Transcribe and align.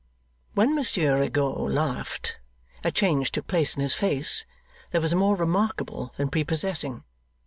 When 0.55 0.73
Monsieur 0.73 1.19
Rigaud 1.19 1.69
laughed, 1.71 2.39
a 2.83 2.89
change 2.91 3.31
took 3.31 3.45
place 3.45 3.75
in 3.75 3.83
his 3.83 3.93
face, 3.93 4.47
that 4.89 5.01
was 5.03 5.13
more 5.13 5.35
remarkable 5.35 6.11
than 6.17 6.29
prepossessing. 6.29 7.03